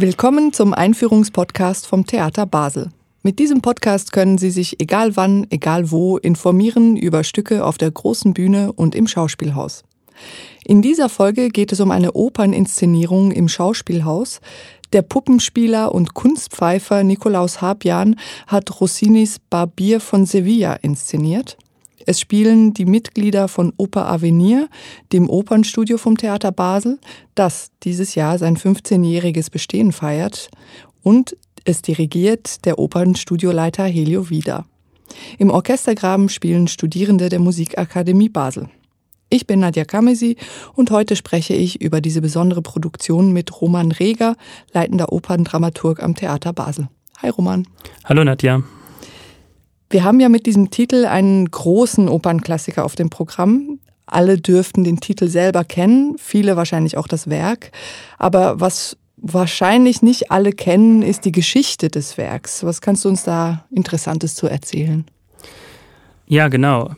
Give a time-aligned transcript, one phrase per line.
[0.00, 2.90] Willkommen zum Einführungspodcast vom Theater Basel.
[3.24, 7.90] Mit diesem Podcast können Sie sich egal wann, egal wo informieren über Stücke auf der
[7.90, 9.82] großen Bühne und im Schauspielhaus.
[10.64, 14.40] In dieser Folge geht es um eine Operninszenierung im Schauspielhaus.
[14.92, 18.14] Der Puppenspieler und Kunstpfeifer Nikolaus Habjan
[18.46, 21.56] hat Rossinis Barbier von Sevilla inszeniert.
[22.08, 24.70] Es spielen die Mitglieder von Oper Avenir,
[25.12, 26.98] dem Opernstudio vom Theater Basel,
[27.34, 30.48] das dieses Jahr sein 15-jähriges Bestehen feiert,
[31.02, 34.64] und es dirigiert der Opernstudioleiter Helio Wieder.
[35.36, 38.70] Im Orchestergraben spielen Studierende der Musikakademie Basel.
[39.28, 40.38] Ich bin Nadja Kamesi
[40.72, 44.34] und heute spreche ich über diese besondere Produktion mit Roman Reger,
[44.72, 46.88] leitender Operndramaturg am Theater Basel.
[47.18, 47.68] Hi Roman.
[48.06, 48.62] Hallo Nadja.
[49.90, 53.78] Wir haben ja mit diesem Titel einen großen Opernklassiker auf dem Programm.
[54.06, 57.72] Alle dürften den Titel selber kennen, viele wahrscheinlich auch das Werk.
[58.18, 62.64] Aber was wahrscheinlich nicht alle kennen, ist die Geschichte des Werks.
[62.64, 65.04] Was kannst du uns da Interessantes zu erzählen?
[66.26, 66.90] Ja, genau.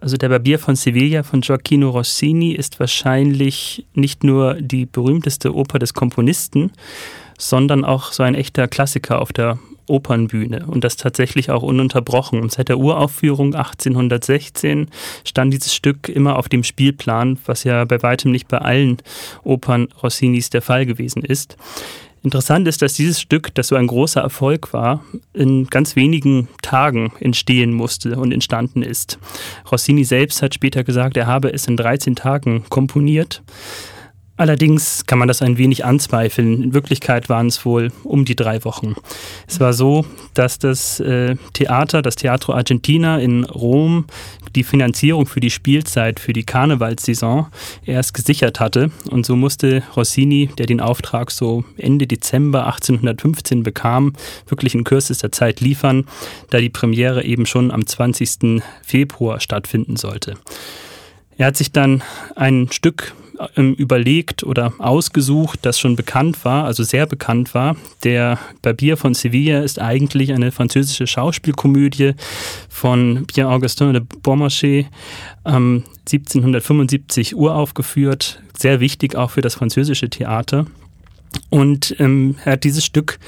[0.00, 5.78] Also der Barbier von Sevilla von Gioacchino Rossini ist wahrscheinlich nicht nur die berühmteste Oper
[5.78, 6.70] des Komponisten,
[7.38, 12.40] sondern auch so ein echter Klassiker auf der Opernbühne und das tatsächlich auch ununterbrochen.
[12.40, 14.88] Und seit der Uraufführung 1816
[15.24, 18.98] stand dieses Stück immer auf dem Spielplan, was ja bei weitem nicht bei allen
[19.44, 21.56] Opern Rossinis der Fall gewesen ist.
[22.26, 27.12] Interessant ist, dass dieses Stück, das so ein großer Erfolg war, in ganz wenigen Tagen
[27.20, 29.20] entstehen musste und entstanden ist.
[29.70, 33.42] Rossini selbst hat später gesagt, er habe es in 13 Tagen komponiert.
[34.38, 36.62] Allerdings kann man das ein wenig anzweifeln.
[36.62, 38.94] In Wirklichkeit waren es wohl um die drei Wochen.
[39.46, 44.04] Es war so, dass das äh, Theater, das Teatro Argentina in Rom,
[44.54, 47.46] die Finanzierung für die Spielzeit, für die Karnevalssaison
[47.84, 48.90] erst gesichert hatte.
[49.10, 54.12] Und so musste Rossini, der den Auftrag so Ende Dezember 1815 bekam,
[54.48, 56.04] wirklich in kürzester Zeit liefern,
[56.50, 58.62] da die Premiere eben schon am 20.
[58.82, 60.34] Februar stattfinden sollte.
[61.38, 62.02] Er hat sich dann
[62.34, 63.14] ein Stück
[63.56, 67.76] überlegt oder ausgesucht, das schon bekannt war, also sehr bekannt war.
[68.04, 72.14] Der Barbier von Sevilla ist eigentlich eine französische Schauspielkomödie
[72.68, 74.86] von Pierre-Augustin de Beaumarchais,
[75.44, 80.66] ähm, 1775 uraufgeführt, sehr wichtig auch für das französische Theater.
[81.50, 83.18] Und ähm, er hat dieses Stück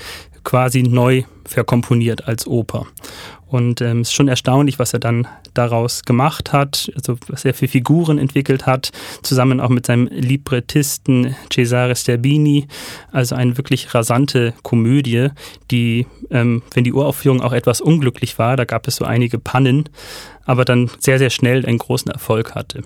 [0.45, 2.87] quasi neu verkomponiert als Oper.
[3.49, 7.55] Und ähm, es ist schon erstaunlich, was er dann daraus gemacht hat, also was er
[7.55, 8.91] für Figuren entwickelt hat,
[9.23, 12.67] zusammen auch mit seinem Librettisten Cesare Sterbini.
[13.11, 15.29] Also eine wirklich rasante Komödie,
[15.71, 19.89] die, ähm, wenn die Uraufführung auch etwas unglücklich war, da gab es so einige Pannen,
[20.45, 22.83] aber dann sehr, sehr schnell einen großen Erfolg hatte.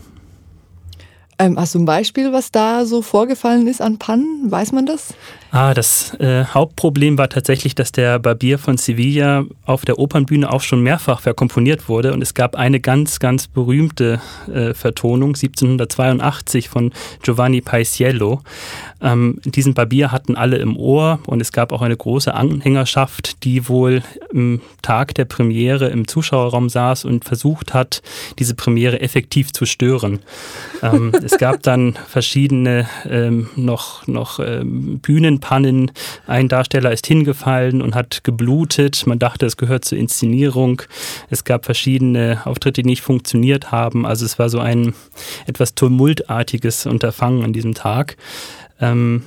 [1.42, 4.48] Ähm, hast du ein Beispiel, was da so vorgefallen ist an Pannen?
[4.48, 5.12] Weiß man das?
[5.50, 10.62] Ah, das äh, Hauptproblem war tatsächlich, dass der Barbier von Sevilla auf der Opernbühne auch
[10.62, 16.92] schon mehrfach verkomponiert wurde und es gab eine ganz, ganz berühmte äh, Vertonung 1782 von
[17.22, 18.40] Giovanni Paisiello.
[19.02, 23.68] Ähm, diesen Barbier hatten alle im Ohr und es gab auch eine große Anhängerschaft, die
[23.68, 24.02] wohl
[24.32, 28.00] im Tag der Premiere im Zuschauerraum saß und versucht hat,
[28.38, 30.20] diese Premiere effektiv zu stören.
[30.82, 35.90] Ähm, es gab dann verschiedene ähm, noch, noch ähm, Bühnen Pannen.
[36.26, 39.06] Ein Darsteller ist hingefallen und hat geblutet.
[39.06, 40.82] Man dachte, es gehört zur Inszenierung.
[41.30, 44.04] Es gab verschiedene Auftritte, die nicht funktioniert haben.
[44.04, 44.94] Also es war so ein
[45.46, 48.16] etwas tumultartiges Unterfangen an diesem Tag.
[48.78, 49.22] Ähm,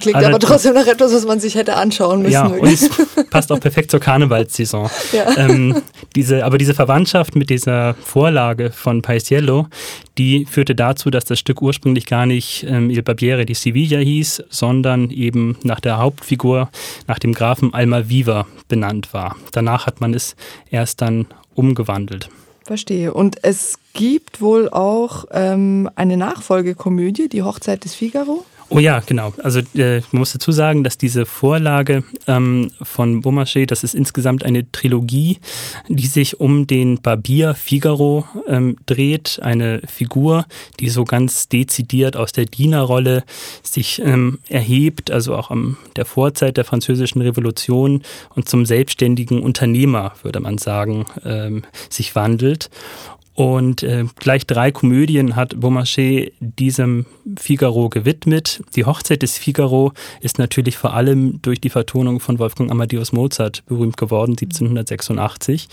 [0.00, 2.32] Klingt aber trotzdem nach etwas, was man sich hätte anschauen müssen.
[2.32, 2.88] Ja, und es
[3.30, 4.90] passt auch perfekt zur Karnevalssaison.
[5.12, 5.36] Ja.
[5.36, 5.82] Ähm,
[6.16, 9.66] diese, aber diese Verwandtschaft mit dieser Vorlage von Paisiello,
[10.16, 14.44] die führte dazu, dass das Stück ursprünglich gar nicht ähm, Il Barbiere di Sevilla hieß,
[14.48, 16.70] sondern eben nach der Hauptfigur,
[17.08, 19.36] nach dem Grafen Almaviva benannt war.
[19.52, 20.34] Danach hat man es
[20.70, 22.30] erst dann umgewandelt.
[22.64, 23.12] Verstehe.
[23.12, 28.44] Und es gibt wohl auch ähm, eine Nachfolgekomödie, die Hochzeit des Figaro.
[28.74, 29.34] Oh ja, genau.
[29.42, 34.46] Also äh, man muss dazu sagen, dass diese Vorlage ähm, von Beaumarchais, das ist insgesamt
[34.46, 35.40] eine Trilogie,
[35.88, 39.40] die sich um den Barbier Figaro ähm, dreht.
[39.42, 40.46] Eine Figur,
[40.80, 43.24] die so ganz dezidiert aus der Dienerrolle
[43.62, 48.02] sich ähm, erhebt, also auch am der Vorzeit der französischen Revolution
[48.34, 52.70] und zum selbstständigen Unternehmer, würde man sagen, ähm, sich wandelt.
[53.34, 57.06] Und äh, gleich drei Komödien hat Beaumarchais diesem
[57.38, 58.62] Figaro gewidmet.
[58.76, 63.64] Die Hochzeit des Figaro ist natürlich vor allem durch die Vertonung von Wolfgang Amadeus Mozart
[63.66, 65.68] berühmt geworden, 1786.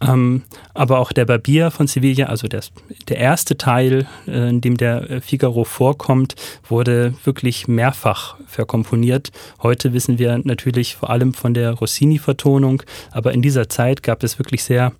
[0.00, 0.42] Ähm,
[0.74, 2.62] aber auch der Barbier von Sevilla, also der,
[3.08, 6.34] der erste Teil, äh, in dem der Figaro vorkommt,
[6.68, 9.30] wurde wirklich mehrfach verkomponiert.
[9.62, 12.82] Heute wissen wir natürlich vor allem von der Rossini-Vertonung,
[13.12, 14.92] aber in dieser Zeit gab es wirklich sehr,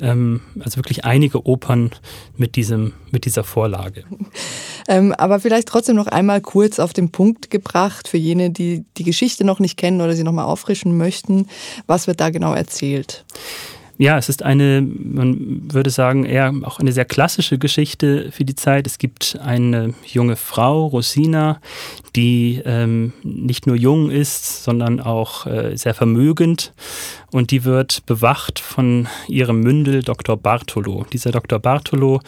[0.00, 1.90] ähm, also wirklich einige Opern
[2.36, 4.04] mit, diesem, mit dieser Vorlage.
[4.88, 9.04] Ähm, aber vielleicht trotzdem noch einmal kurz auf den Punkt gebracht für jene, die die
[9.04, 11.46] Geschichte noch nicht kennen oder sie nochmal auffrischen möchten.
[11.86, 13.24] Was wird da genau erzählt?
[14.00, 18.54] Ja, es ist eine, man würde sagen, eher auch eine sehr klassische Geschichte für die
[18.54, 18.86] Zeit.
[18.86, 21.60] Es gibt eine junge Frau, Rosina,
[22.16, 26.72] die ähm, nicht nur jung ist, sondern auch äh, sehr vermögend.
[27.30, 30.36] Und die wird bewacht von ihrem Mündel Dr.
[30.36, 31.06] Bartolo.
[31.12, 31.58] Dieser Dr.
[31.58, 32.20] Bartolo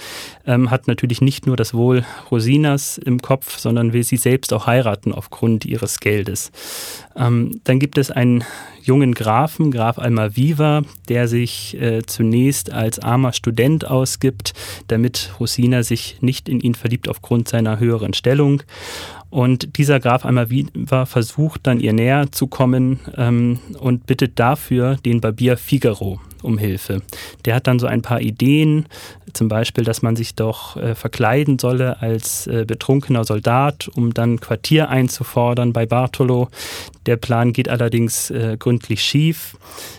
[0.46, 4.66] ähm, hat natürlich nicht nur das Wohl Rosinas im Kopf, sondern will sie selbst auch
[4.66, 6.52] heiraten aufgrund ihres Geldes.
[7.16, 8.44] Ähm, dann gibt es einen
[8.82, 14.54] jungen Grafen, Graf Almaviva, der sich äh, zunächst als armer Student ausgibt,
[14.88, 18.62] damit Rosina sich nicht in ihn verliebt aufgrund seiner höheren Stellung.
[19.32, 25.22] Und dieser Graf Almaviva versucht dann ihr näher zu kommen ähm, und bittet dafür den
[25.22, 27.02] Barbier Figaro um Hilfe.
[27.44, 28.86] Der hat dann so ein paar Ideen,
[29.32, 34.40] zum Beispiel, dass man sich doch äh, verkleiden solle als äh, betrunkener Soldat, um dann
[34.40, 36.48] Quartier einzufordern bei Bartolo.
[37.06, 39.56] Der Plan geht allerdings äh, gründlich schief.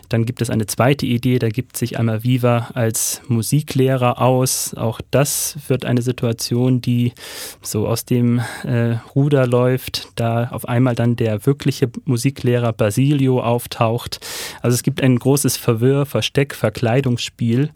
[0.10, 4.76] Dann gibt es eine zweite Idee, da gibt sich einmal Viva als Musiklehrer aus.
[4.76, 7.14] Auch das wird eine Situation, die
[7.62, 14.20] so aus dem äh, Ruder läuft, da auf einmal dann der wirkliche Musiklehrer Basilio auftaucht.
[14.62, 17.70] Also es gibt ein großes Verwirr, Versteck, Verkleidungsspiel.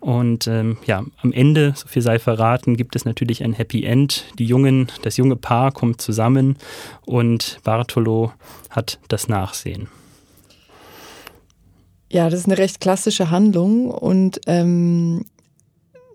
[0.00, 4.24] Und ähm, ja, am Ende, so viel sei verraten, gibt es natürlich ein Happy End.
[4.38, 6.56] Die Jungen, das junge Paar kommt zusammen
[7.04, 8.32] und Bartolo
[8.70, 9.88] hat das Nachsehen.
[12.10, 15.24] Ja, das ist eine recht klassische Handlung und ähm,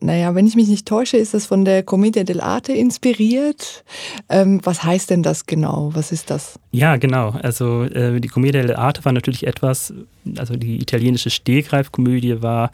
[0.02, 3.84] naja, wenn ich mich nicht täusche, ist das von der Commedia dell'arte inspiriert.
[4.30, 5.92] Ähm, was heißt denn das genau?
[5.94, 6.60] Was ist das?
[6.72, 7.32] Ja, genau.
[7.42, 9.94] Also äh, die Commedia dell'arte war natürlich etwas,
[10.38, 12.72] also die italienische Stehgreifkomödie war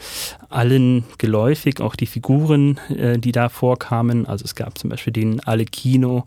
[0.49, 4.25] allen geläufig, auch die Figuren, äh, die da vorkamen.
[4.25, 6.25] Also es gab zum Beispiel den Alecchino,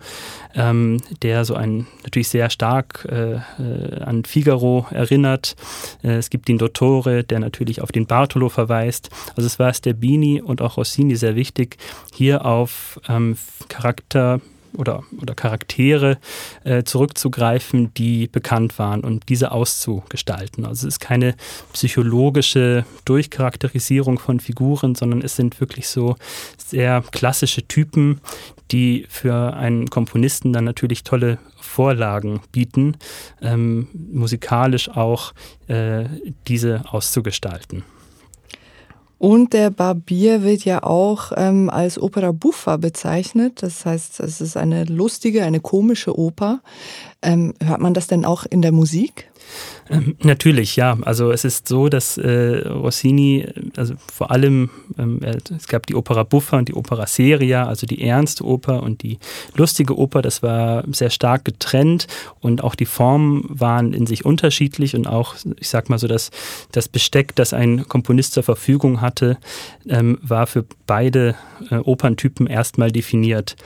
[0.55, 5.57] ähm, der so ein natürlich sehr stark äh, äh an Figaro erinnert.
[6.03, 9.11] Äh, es gibt den Dottore, der natürlich auf den Bartolo verweist.
[9.37, 11.77] Also es war Sterbini und auch Rossini sehr wichtig,
[12.15, 13.37] hier auf ähm,
[13.69, 14.41] Charakter
[14.77, 16.19] oder, oder Charaktere
[16.65, 20.65] äh, zurückzugreifen, die bekannt waren und diese auszugestalten.
[20.65, 21.35] Also es ist keine
[21.73, 26.17] psychologische Durchcharakterisierung von Figuren, sondern es sind wirklich so
[26.57, 28.21] sehr klassische Typen,
[28.71, 32.97] die für einen Komponisten dann natürlich tolle Vorlagen bieten,
[33.41, 35.33] ähm, musikalisch auch
[35.69, 36.05] äh,
[36.47, 37.85] diese auszugestalten.
[39.25, 43.63] Und der Barbier wird ja auch ähm, als Opera buffa bezeichnet.
[43.63, 46.61] Das heißt, es ist eine lustige, eine komische Oper.
[47.23, 49.31] Ähm, hört man das denn auch in der Musik?
[49.91, 50.97] Ähm, natürlich, ja.
[51.03, 53.47] Also es ist so, dass äh, Rossini,
[53.77, 58.03] also vor allem, ähm, es gab die Opera Buffa und die Opera Seria, also die
[58.03, 59.19] ernste Oper und die
[59.55, 62.07] lustige Oper, das war sehr stark getrennt
[62.41, 66.31] und auch die Formen waren in sich unterschiedlich und auch, ich sag mal so, dass
[66.73, 69.37] das Besteck, das ein Komponist zur Verfügung hatte,
[69.87, 71.35] ähm, war für beide
[71.71, 73.57] äh, Operntypen erstmal definiert.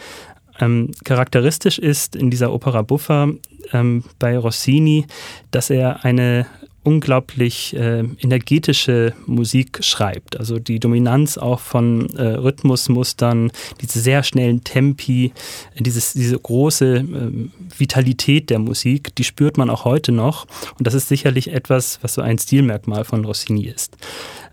[0.60, 3.28] Ähm, charakteristisch ist in dieser Opera Buffa
[3.72, 5.06] ähm, bei Rossini,
[5.50, 6.46] dass er eine
[6.88, 10.38] unglaublich äh, energetische Musik schreibt.
[10.38, 13.50] Also die Dominanz auch von äh, Rhythmusmustern,
[13.82, 15.32] diese sehr schnellen Tempi,
[15.78, 17.48] dieses, diese große äh,
[17.78, 20.46] Vitalität der Musik, die spürt man auch heute noch.
[20.78, 23.98] Und das ist sicherlich etwas, was so ein Stilmerkmal von Rossini ist.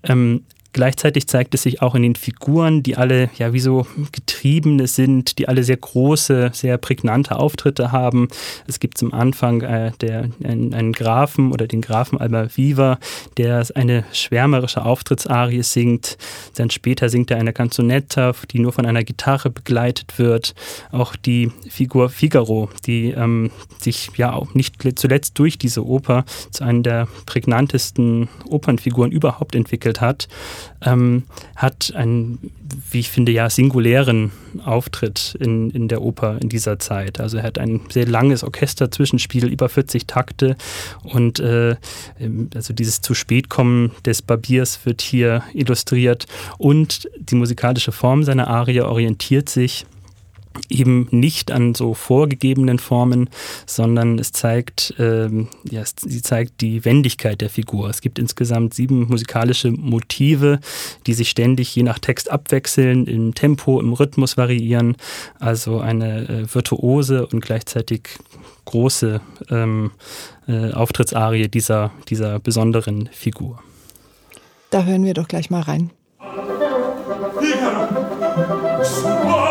[0.04, 0.44] Ähm,
[0.76, 5.38] Gleichzeitig zeigt es sich auch in den Figuren, die alle ja wie so Getriebene sind,
[5.38, 8.28] die alle sehr große, sehr prägnante Auftritte haben.
[8.68, 13.00] Es gibt zum Anfang äh, der, einen, einen Grafen oder den Grafen Alba Viva,
[13.38, 16.18] der eine schwärmerische Auftrittsarie singt.
[16.56, 20.56] Dann später singt er eine Canzonetta, die nur von einer Gitarre begleitet wird.
[20.92, 26.66] Auch die Figur Figaro, die ähm, sich ja auch nicht zuletzt durch diese Oper zu
[26.66, 30.28] einer der prägnantesten Opernfiguren überhaupt entwickelt hat
[30.82, 31.24] ähm,
[31.56, 32.52] hat einen,
[32.92, 34.32] wie ich finde, ja singulären
[34.64, 37.20] Auftritt in, in der Oper in dieser Zeit.
[37.20, 40.56] Also er hat ein sehr langes Orchesterzwischenspiel, über 40 Takte
[41.04, 41.76] und äh,
[42.54, 46.26] also dieses zu spät kommen des Barbiers wird hier illustriert
[46.58, 49.86] und die musikalische Form seiner Arie orientiert sich
[50.70, 53.30] eben nicht an so vorgegebenen Formen,
[53.66, 57.90] sondern es zeigt, ähm, ja, sie zeigt die Wendigkeit der Figur.
[57.90, 60.60] Es gibt insgesamt sieben musikalische Motive,
[61.08, 64.96] die sich ständig je nach Text abwechseln, im Tempo, im Rhythmus variieren.
[65.40, 68.10] Also eine äh, virtuose und gleichzeitig
[68.66, 69.92] große ähm,
[70.48, 73.60] äh, Auftrittsarie dieser, dieser besonderen Figur.
[74.72, 75.92] Da hören wir doch gleich mal rein.
[77.42, 79.45] Ja,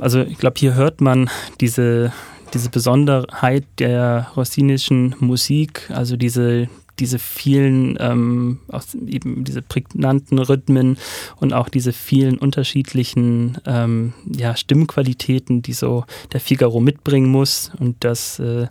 [0.00, 2.12] also ich glaube, hier hört man diese,
[2.52, 8.60] diese Besonderheit der rossinischen Musik, also diese, diese vielen, ähm,
[9.06, 10.98] eben diese prägnanten Rhythmen
[11.40, 17.96] und auch diese vielen unterschiedlichen ähm, ja, Stimmqualitäten, die so der Figaro mitbringen muss und
[18.04, 18.68] das, äh,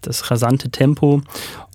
[0.00, 1.22] das rasante Tempo.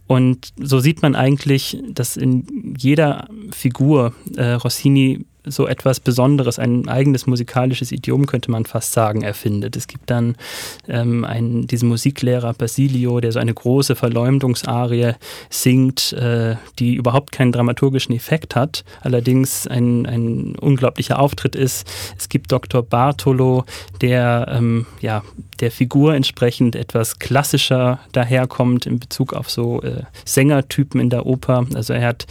[0.07, 6.87] Und so sieht man eigentlich, dass in jeder Figur äh, Rossini so etwas Besonderes, ein
[6.87, 9.75] eigenes musikalisches Idiom, könnte man fast sagen, erfindet.
[9.75, 10.35] Es gibt dann
[10.87, 15.13] ähm, einen, diesen Musiklehrer Basilio, der so eine große Verleumdungsarie
[15.49, 21.87] singt, äh, die überhaupt keinen dramaturgischen Effekt hat, allerdings ein, ein unglaublicher Auftritt ist.
[22.17, 22.83] Es gibt Dr.
[22.83, 23.65] Bartolo,
[24.01, 25.23] der ähm, ja,
[25.59, 31.65] der Figur entsprechend etwas klassischer daherkommt in Bezug auf so äh, Sängertypen in der Oper.
[31.73, 32.27] Also er hat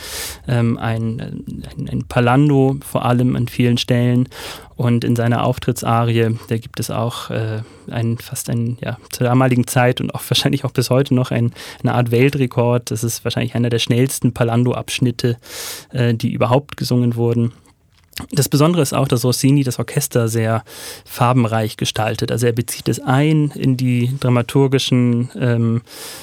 [0.46, 4.28] ähm, ein, ein, ein Palando vor allem an vielen Stellen.
[4.76, 9.66] Und in seiner Auftrittsarie, da gibt es auch äh, ein, fast ein, ja, zur damaligen
[9.66, 12.90] Zeit und auch wahrscheinlich auch bis heute noch ein, eine Art Weltrekord.
[12.90, 15.38] Das ist wahrscheinlich einer der schnellsten Palando-Abschnitte,
[15.92, 17.52] äh, die überhaupt gesungen wurden.
[18.30, 20.64] Das Besondere ist auch, dass Rossini das Orchester sehr
[21.04, 22.32] farbenreich gestaltet.
[22.32, 25.82] Also er bezieht es ein in die dramaturgischen, ähm,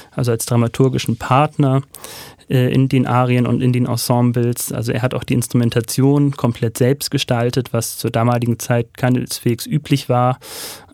[0.10, 1.84] also als dramaturgischen Partner
[2.48, 4.72] in den Arien und in den Ensembles.
[4.72, 10.10] Also er hat auch die Instrumentation komplett selbst gestaltet, was zur damaligen Zeit keineswegs üblich
[10.10, 10.40] war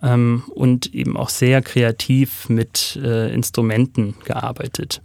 [0.01, 5.01] ähm, und eben auch sehr kreativ mit äh, Instrumenten gearbeitet.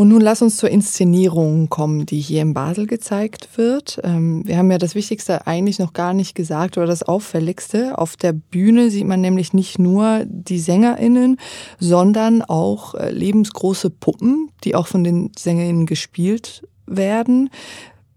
[0.00, 4.00] Und nun lass uns zur Inszenierung kommen, die hier in Basel gezeigt wird.
[4.02, 7.98] Ähm, wir haben ja das Wichtigste eigentlich noch gar nicht gesagt oder das Auffälligste.
[7.98, 11.36] Auf der Bühne sieht man nämlich nicht nur die SängerInnen,
[11.78, 17.50] sondern auch äh, lebensgroße Puppen, die auch von den SängerInnen gespielt werden.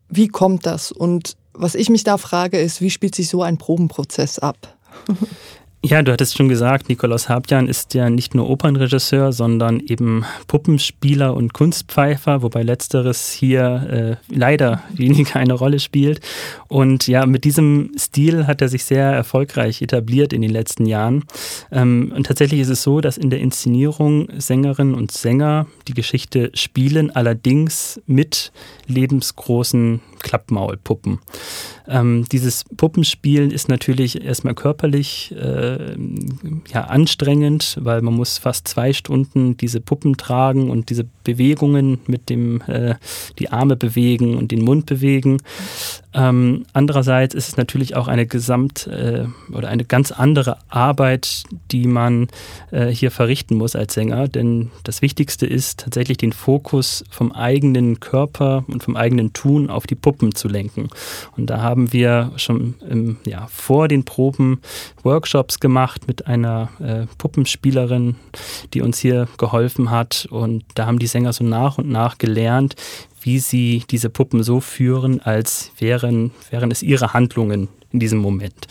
[0.07, 0.93] Wie kommt das?
[0.93, 4.77] Und was ich mich da frage, ist, wie spielt sich so ein Probenprozess ab?
[5.85, 11.35] Ja, du hattest schon gesagt, Nikolaus Habjan ist ja nicht nur Opernregisseur, sondern eben Puppenspieler
[11.35, 16.21] und Kunstpfeifer, wobei letzteres hier äh, leider weniger eine Rolle spielt.
[16.69, 21.25] Und ja, mit diesem Stil hat er sich sehr erfolgreich etabliert in den letzten Jahren.
[21.69, 26.49] Ähm, und tatsächlich ist es so, dass in der Inszenierung Sängerinnen und Sänger die Geschichte
[26.53, 28.53] spielen, allerdings mit
[28.87, 31.19] lebensgroßen Klappmaulpuppen.
[31.87, 35.95] Ähm, dieses Puppenspielen ist natürlich erstmal körperlich äh,
[36.73, 42.29] ja, anstrengend, weil man muss fast zwei Stunden diese Puppen tragen und diese Bewegungen mit
[42.29, 42.95] dem äh,
[43.37, 45.37] die Arme bewegen und den Mund bewegen.
[46.13, 51.87] Ähm, andererseits ist es natürlich auch eine gesamt äh, oder eine ganz andere Arbeit, die
[51.87, 52.27] man
[52.71, 57.99] äh, hier verrichten muss als Sänger, denn das Wichtigste ist tatsächlich den Fokus vom eigenen
[57.99, 60.89] Körper und vom eigenen Tun auf die Puppen zu lenken.
[61.35, 64.59] Und da haben wir schon im, ja, vor den Proben
[65.03, 68.15] Workshops gemacht mit einer äh, Puppenspielerin,
[68.73, 70.27] die uns hier geholfen hat.
[70.29, 72.75] Und da haben die Sänger so nach und nach gelernt,
[73.23, 78.67] wie sie diese Puppen so führen, als wären, wären es ihre Handlungen in diesem Moment.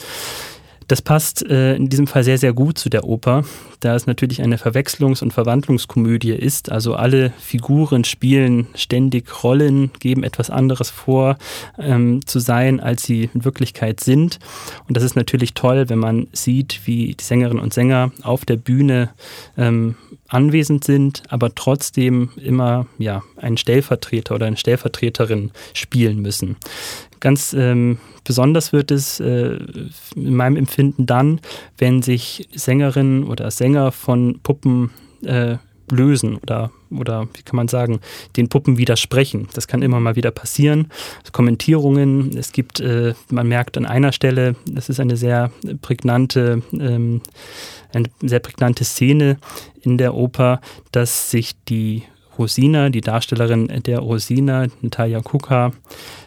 [0.89, 3.45] Das passt äh, in diesem Fall sehr, sehr gut zu der Oper,
[3.81, 6.71] da es natürlich eine Verwechslungs- und Verwandlungskomödie ist.
[6.71, 11.39] Also alle Figuren spielen ständig Rollen, geben etwas anderes vor
[11.79, 14.39] ähm, zu sein, als sie in Wirklichkeit sind.
[14.87, 18.57] Und das ist natürlich toll, wenn man sieht, wie die Sängerinnen und Sänger auf der
[18.57, 19.11] Bühne
[19.57, 19.97] ähm,
[20.33, 26.57] anwesend sind, aber trotzdem immer ja, einen Stellvertreter oder eine Stellvertreterin spielen müssen.
[27.21, 29.59] Ganz ähm, besonders wird es äh,
[30.17, 31.41] in meinem Empfinden dann,
[31.79, 34.91] wenn sich Sängerinnen oder Sänger von Puppen
[35.25, 35.57] äh,
[35.93, 38.01] lösen oder, oder wie kann man sagen,
[38.37, 39.49] den Puppen widersprechen.
[39.55, 40.89] Das kann immer mal wieder passieren.
[41.33, 47.21] Kommentierungen, es gibt, äh, man merkt an einer Stelle, das ist eine sehr prägnante, ähm,
[47.93, 49.39] eine sehr prägnante Szene
[49.83, 52.03] in der Oper, dass sich die
[52.39, 55.73] Rosina, die Darstellerin der Rosina, Natalia Kuka,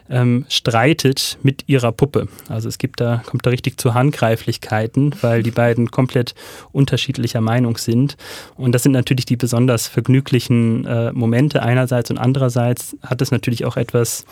[0.09, 2.27] ähm, streitet mit ihrer Puppe.
[2.49, 6.35] Also es gibt da, kommt da richtig zu Handgreiflichkeiten, weil die beiden komplett
[6.71, 8.17] unterschiedlicher Meinung sind.
[8.55, 13.65] Und das sind natürlich die besonders vergnüglichen äh, Momente einerseits und andererseits hat es natürlich
[13.65, 14.25] auch etwas,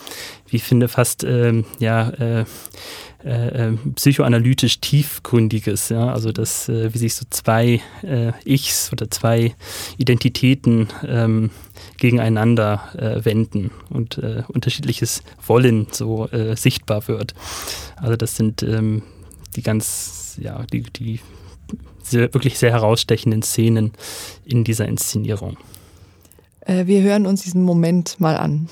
[0.48, 2.46] wie ich finde, fast ähm, ja äh,
[3.25, 9.10] äh, äh, psychoanalytisch tiefgründiges, ja, also das, äh, wie sich so zwei äh, Ichs oder
[9.10, 9.56] zwei
[9.98, 11.50] Identitäten ähm,
[11.97, 17.33] gegeneinander äh, wenden und äh, unterschiedliches Wollen so sichtbar wird.
[17.97, 19.03] Also das sind ähm,
[19.55, 21.19] die ganz, ja, die, die
[22.01, 23.91] sehr, wirklich sehr herausstechenden Szenen
[24.45, 25.57] in dieser Inszenierung.
[26.65, 28.69] wir hören uns diesen Moment mal an.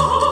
[0.00, 0.24] Oh,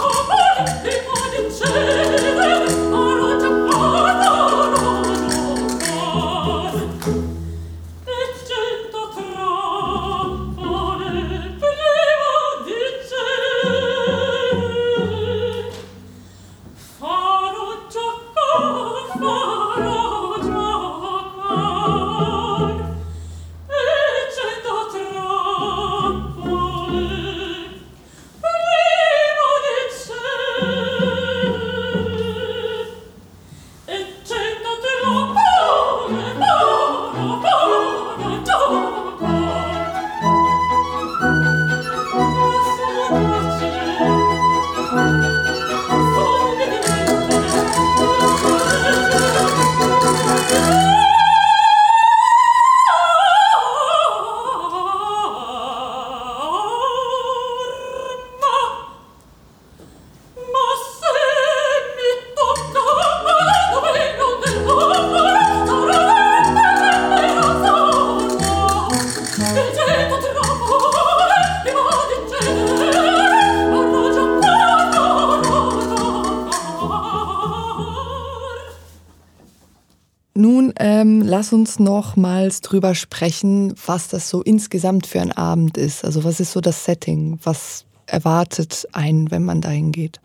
[81.23, 86.05] lass uns nochmals drüber sprechen, was das so insgesamt für ein Abend ist.
[86.05, 87.39] Also was ist so das Setting?
[87.43, 90.21] Was erwartet einen, wenn man dahin geht?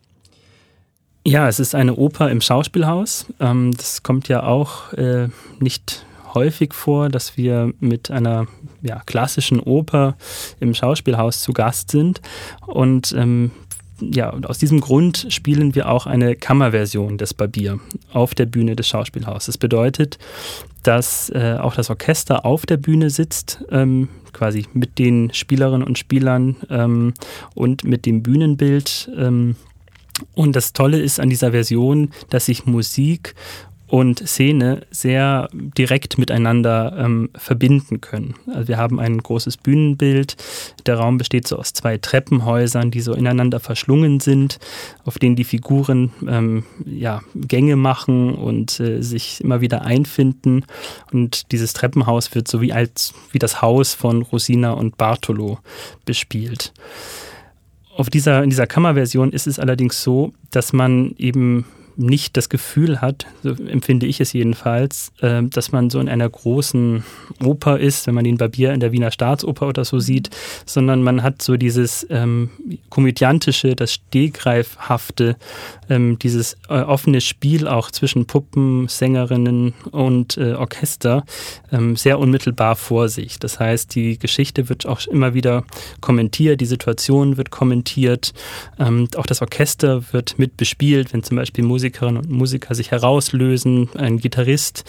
[1.25, 3.27] Ja, es ist eine Oper im Schauspielhaus.
[3.39, 8.47] Ähm, das kommt ja auch äh, nicht häufig vor, dass wir mit einer
[8.81, 10.15] ja, klassischen Oper
[10.59, 12.21] im Schauspielhaus zu Gast sind.
[12.65, 13.51] Und ähm,
[14.01, 17.79] ja, aus diesem Grund spielen wir auch eine Kammerversion des Barbier
[18.11, 19.45] auf der Bühne des Schauspielhauses.
[19.45, 20.17] Das bedeutet,
[20.83, 25.97] dass äh, auch das Orchester auf der Bühne sitzt, ähm, quasi mit den Spielerinnen und
[25.97, 27.13] Spielern ähm,
[27.53, 29.09] und mit dem Bühnenbild.
[29.17, 29.55] Ähm,
[30.33, 33.35] und das Tolle ist an dieser Version, dass sich Musik
[33.91, 38.35] und Szene sehr direkt miteinander ähm, verbinden können.
[38.47, 40.37] Also wir haben ein großes Bühnenbild.
[40.85, 44.59] Der Raum besteht so aus zwei Treppenhäusern, die so ineinander verschlungen sind,
[45.03, 50.63] auf denen die Figuren ähm, ja, Gänge machen und äh, sich immer wieder einfinden.
[51.11, 55.59] Und dieses Treppenhaus wird so wie als wie das Haus von Rosina und Bartolo
[56.05, 56.71] bespielt.
[57.97, 63.01] Auf dieser, in dieser Kammerversion ist es allerdings so, dass man eben nicht das Gefühl
[63.01, 67.03] hat, so empfinde ich es jedenfalls, äh, dass man so in einer großen
[67.43, 70.29] Oper ist, wenn man den Barbier in der Wiener Staatsoper oder so sieht,
[70.65, 72.49] sondern man hat so dieses ähm,
[72.89, 75.35] komödiantische, das Stehgreifhafte,
[75.89, 81.25] ähm, dieses äh, offene Spiel auch zwischen Puppen, Sängerinnen und äh, Orchester
[81.71, 83.39] ähm, sehr unmittelbar vor sich.
[83.39, 85.63] Das heißt, die Geschichte wird auch immer wieder
[85.99, 88.33] kommentiert, die Situation wird kommentiert,
[88.79, 93.89] ähm, auch das Orchester wird mit bespielt, wenn zum Beispiel Musikerinnen und Musiker sich herauslösen,
[93.97, 94.83] ein Gitarrist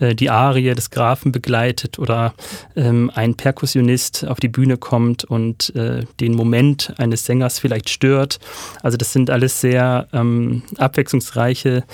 [0.00, 2.32] äh, die Arie des Grafen begleitet oder
[2.74, 8.38] ähm, ein Perkussionist auf die Bühne kommt und äh, den Moment eines Sängers vielleicht stört.
[8.82, 11.84] Also das sind alles sehr ähm, abwechslungsreiche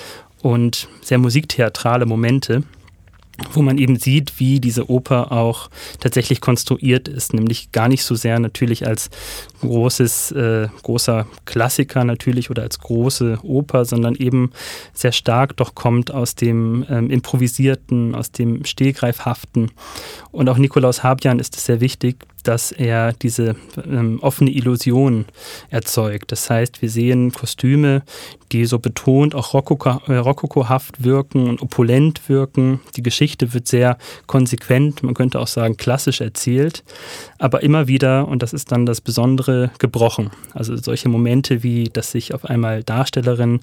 [0.41, 2.63] und sehr musiktheatrale Momente
[3.53, 5.69] wo man eben sieht, wie diese Oper auch
[6.01, 9.11] tatsächlich konstruiert ist, nämlich gar nicht so sehr natürlich als
[9.61, 14.53] großes, äh, großer Klassiker natürlich oder als große Oper, sondern eben
[14.93, 19.73] sehr stark doch kommt aus dem ähm, Improvisierten, aus dem Stehgreifhaften.
[20.31, 25.25] Und auch Nikolaus Habian ist es sehr wichtig, dass er diese ähm, offene Illusion
[25.71, 26.31] erzeugt.
[26.31, 28.03] Das heißt, wir sehen Kostüme,
[28.53, 32.81] die so betont auch äh, rokokohaft wirken und opulent wirken.
[32.97, 36.85] Die Geschichte wird sehr konsequent, man könnte auch sagen klassisch erzählt,
[37.39, 40.31] aber immer wieder, und das ist dann das Besondere, gebrochen.
[40.53, 43.61] Also solche Momente wie, dass sich auf einmal Darstellerin